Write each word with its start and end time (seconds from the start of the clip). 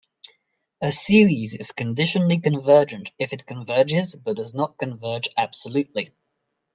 A 0.81 0.91
series 0.91 1.53
is 1.53 1.73
conditionally 1.73 2.39
convergent 2.39 3.11
if 3.19 3.33
it 3.33 3.45
converges 3.45 4.15
but 4.15 4.35
does 4.37 4.51
not 4.51 4.79
converge 4.79 5.29
absolutely. 5.37 6.11